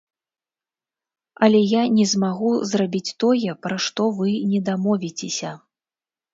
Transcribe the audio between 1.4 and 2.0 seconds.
Але я